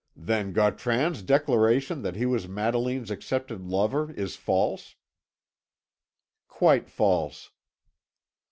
"Then 0.17 0.51
Gautran's 0.51 1.21
declaration 1.21 2.01
that 2.01 2.15
he 2.15 2.25
was 2.25 2.47
Madeline's 2.47 3.11
accepted 3.11 3.61
lover 3.61 4.11
is 4.13 4.35
false?" 4.35 4.95
"Quite 6.47 6.89
false." 6.89 7.51